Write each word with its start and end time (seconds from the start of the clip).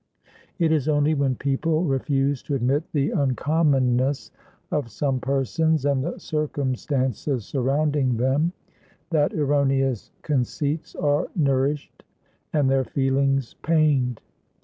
It 0.57 0.71
is 0.71 0.87
only 0.89 1.13
when 1.13 1.35
people 1.35 1.83
refuse 1.83 2.41
to 2.41 2.55
admit 2.55 2.85
the 2.91 3.13
uncommonness 3.13 4.31
of 4.71 4.89
some 4.89 5.19
persons 5.19 5.85
and 5.85 6.03
the 6.03 6.17
circumstances 6.17 7.45
surrounding 7.45 8.17
them, 8.17 8.51
that 9.11 9.31
erroneous 9.35 10.11
conceits 10.23 10.95
are 10.95 11.27
nourished, 11.35 12.03
and 12.51 12.67
their 12.67 12.83
feelings 12.85 13.53
pained. 13.61 14.21